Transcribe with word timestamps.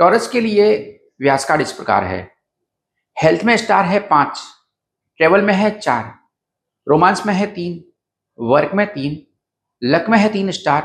Taurus 0.00 0.28
के 0.28 0.40
लिए 0.40 0.76
व्यास 1.20 1.44
card 1.44 1.60
इस 1.60 1.72
प्रकार 1.72 2.04
है। 2.04 2.20
हेल्थ 3.16 3.44
में 3.44 3.56
स्टार 3.56 3.84
है 3.84 3.98
पाँच, 4.00 4.40
ट्रेवल 5.16 5.42
में 5.42 5.52
है 5.54 5.70
चार, 5.78 6.04
रोमांस 6.86 7.22
में 7.26 7.32
है 7.34 7.46
तीन, 7.46 7.82
वर्क 8.38 8.70
में 8.74 8.86
तीन, 8.86 9.20
लक 9.82 10.06
में 10.08 10.18
है 10.18 10.32
तीन 10.32 10.50
स्टार, 10.50 10.82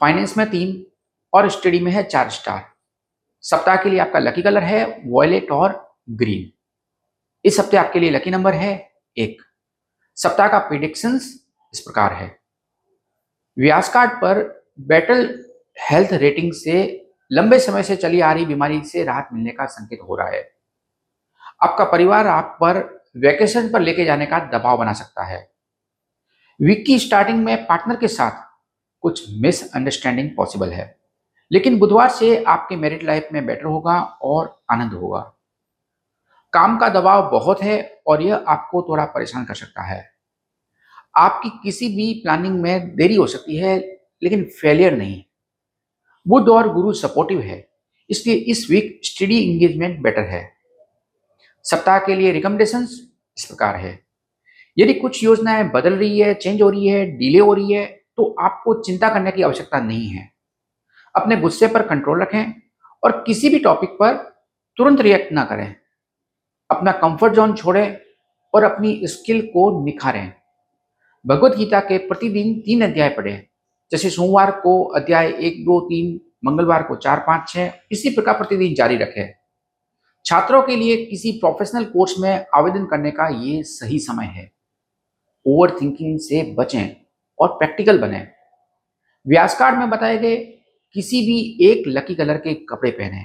फाइनेंस 0.00 0.36
में 0.38 0.50
तीन 0.50 0.86
और 1.32 1.48
स्टडी 1.50 1.80
में 1.80 1.90
है 1.92 2.02
चार 2.02 2.30
स्टार। 2.30 2.64
सप्ताह 3.44 3.76
के 3.76 3.90
लिए 3.90 3.98
आपका 3.98 4.18
लकी 4.18 4.42
कलर 4.42 4.62
है, 4.62 4.84
वॉयलेट 5.06 5.50
और 5.50 5.96
ग्रीन। 6.10 6.50
इस 7.44 7.58
हफ़्ते 7.60 7.76
आपके 7.76 8.00
लिए 8.00 8.10
लकी 8.10 8.30
नंबर 8.30 8.54
है 8.54 8.72
एक। 9.16 9.42
सप्ताह 10.16 10.48
का 10.48 10.58
प्रिडिक्शंस 10.58 11.28
इस 11.74 11.80
प्रकार 11.80 12.12
है। 12.12 12.38
व्यास 13.56 13.92
कार्ड 13.92 14.10
पर 14.10 14.42
बैटल 14.80 15.44
हेल्थ 15.90 16.12
रेटिंग 16.12 16.52
से 16.52 17.06
लंबे 17.32 17.58
समय 17.58 17.82
से 17.82 17.96
चली 17.96 18.20
आ 18.20 18.32
रही 18.32 18.46
बीमारी 18.46 18.84
से 18.84 19.04
राहत 19.04 19.28
मिलने 19.32 19.50
का 19.50 19.66
संकेत 19.66 19.98
हो 20.08 20.16
रहा 20.16 20.28
है। 20.28 20.52
आपका 21.62 21.84
परिवार 21.84 22.26
आप 22.26 22.58
पर 22.60 23.04
वैकेशन 23.16 23.72
पर 23.72 23.80
लेके 23.80 24.04
जाने 24.04 24.26
का 24.26 24.38
दबाव 24.38 24.78
बना 24.78 24.92
सकता 24.92 25.24
है। 25.24 25.50
वीक 26.62 26.84
की 26.86 26.98
स्टार्टिंग 26.98 27.44
में 27.44 27.66
पार्टनर 27.66 27.96
के 27.96 28.08
साथ 28.08 28.50
कुछ 29.00 29.26
मिसअंडरस्टैंडिंग 29.30 30.30
पॉसिबल 30.36 30.72
है। 30.72 31.00
लेकिन 31.52 31.78
बुधवार 31.78 32.08
से 32.08 32.44
आपके 32.44 32.76
मैरिड 32.76 33.02
लाइफ 33.02 33.28
में 33.32 33.46
बेटर 33.46 33.64
होगा 33.64 34.00
और 34.02 34.62
आनंद 34.70 34.92
होगा। 34.92 35.34
काम 36.52 36.78
का 36.78 36.88
दबाव 36.88 37.30
बहुत 37.30 37.62
है 37.62 38.02
और 38.06 38.22
यह 38.22 38.44
आपको 38.48 38.82
थोड़ा 38.82 39.04
परेशान 39.04 39.44
कर 39.44 39.54
सकता 39.54 39.82
है। 39.82 40.10
आपकी 41.16 41.48
किसी 41.48 41.88
भी 41.88 42.14
प्लानिंग 42.14 42.60
में 42.60 42.96
देरी 42.96 43.14
हो 43.14 43.26
सकती 43.26 43.56
है, 43.56 43.78
लेकिन 44.22 44.44
फेलियर 44.44 44.96
नहीं। 44.96 45.24
बुद्ध 46.30 46.48
और 46.48 46.72
गुरु 46.74 46.92
सपोर्टिव 46.92 47.40
है, 47.40 47.66
इसलिए 48.10 48.36
इस 48.36 48.66
वीक 48.70 49.00
स्टडी 49.04 49.38
इंगेजमेंट 49.40 49.98
बेटर 50.02 50.24
है। 50.24 50.42
सप्ताह 51.64 51.98
के 51.98 52.14
लिए 52.14 52.32
रिकमेंडेशन 52.32 52.82
इस 52.82 53.44
प्रकार 53.44 53.76
है। 53.76 53.98
यदि 54.76 54.94
कुछ 54.94 55.22
योजनाएँ 55.24 55.64
बदल 55.70 55.94
रही 55.94 56.20
है 56.20 56.34
चेंज 56.34 56.62
हो 56.62 56.68
रही 56.70 56.88
है 56.88 57.04
डिले 57.18 57.38
हो 57.38 57.54
रही 57.54 57.72
है 57.72 57.84
तो 58.16 58.34
आपको 58.40 58.74
चिंता 58.82 59.08
करने 59.08 59.30
की 59.32 59.42
आवश्यकता 59.42 59.80
नहीं 59.80 60.08
है। 60.08 60.28
अपने 61.14 61.36
गुस्से 61.36 61.66
पर 61.66 61.82
कंट्रोल 61.82 62.22
रखें 62.22 62.52
और 63.02 63.22
किसी 63.26 63.48
भी 63.48 63.58
टॉपिक 63.58 63.90
पर 63.92 64.14
तुरंत 64.78 65.00
रिएक्ट 65.00 65.32
ना 65.32 65.44
करें। 65.44 65.74
अपना 66.70 66.92
कंफर्ट 66.94 67.34
जोन 67.34 67.54
छोड़ें 67.54 67.96
और 68.54 68.64
अपनी 68.64 69.00
स्किल 69.04 69.40
को 69.46 69.84
निखारें। 69.84 70.32
भगवत 71.24 71.56
गीता 71.56 71.80
के 71.80 71.98
प्रतिदिन 71.98 72.60
तीन 72.60 72.84
अध्याय 72.84 73.08
पढ़ें। 73.08 73.46
जैसे 73.92 74.10
सोमवार 74.10 74.50
को 74.50 74.82
अध्याय 74.84 75.28
एक, 75.28 75.64
दो, 75.64 75.80
तीन, 75.80 76.20
मंगलवार 76.44 76.82
को 76.82 76.96
चार, 76.96 77.18
पाँच 77.18 77.48
छः 77.48 77.72
इसी 77.92 78.10
प्रकार 78.10 78.34
प्रतिदिन 78.34 78.74
जारी 78.74 78.96
रखें। 78.96 79.34
छात्रों 80.24 80.62
के 80.62 80.76
लिए 80.76 81.04
किसी 81.06 81.32
प्रोफेशनल 81.32 81.84
कोर्स 81.84 82.14
में 82.18 82.46
आवेदन 82.54 82.86
करने 82.86 83.10
का 83.10 83.28
ये 83.28 83.62
सही 83.62 83.98
समय 83.98 84.24
है। 84.24 84.52
ओवर 85.46 85.78
थिंकिंग 85.80 86.18
से 86.18 86.54
बचें 86.54 86.96
और 87.38 87.48
प्रैक्टिकल 87.48 87.98
बने। 87.98 88.26
व्यास 89.26 89.58
कार्ड 89.58 89.78
में 89.78 89.90
बताए 89.90 90.18
गए 90.18 90.36
किसी 90.94 91.20
भी 91.20 91.58
एक 91.70 91.84
लकी 91.86 92.14
कलर 92.14 92.36
के 92.36 92.54
कपड़े 92.54 92.90
पहने। 92.90 93.24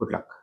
गुड 0.00 0.12
लक 0.14 0.35